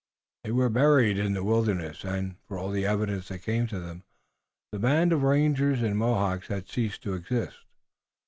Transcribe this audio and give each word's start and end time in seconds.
They 0.43 0.49
were 0.51 0.69
buried 0.71 1.19
in 1.19 1.33
the 1.33 1.43
wilderness, 1.43 2.03
and, 2.03 2.37
for 2.47 2.57
all 2.57 2.71
the 2.71 2.87
evidence 2.87 3.27
that 3.27 3.43
came 3.43 3.67
to 3.67 3.79
them, 3.79 4.03
the 4.71 4.79
band 4.79 5.13
of 5.13 5.21
rangers 5.21 5.83
and 5.83 5.95
Mohawks 5.95 6.47
had 6.47 6.67
ceased 6.67 7.03
to 7.03 7.13
exist. 7.13 7.57